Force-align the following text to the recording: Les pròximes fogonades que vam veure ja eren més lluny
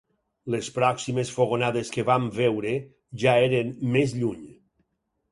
Les 0.53 0.67
pròximes 0.75 1.33
fogonades 1.33 1.91
que 1.95 2.05
vam 2.07 2.25
veure 2.37 2.73
ja 3.25 3.35
eren 3.51 3.69
més 3.97 4.15
lluny 4.23 4.49